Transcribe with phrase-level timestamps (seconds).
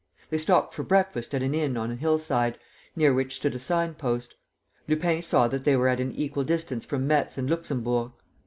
[0.31, 2.57] They stopped for breakfast at an inn on a hillside,
[2.95, 4.33] near which stood a sign post.
[4.87, 8.09] Lupin saw that they were at an equal distance from Metz and Luxemburg.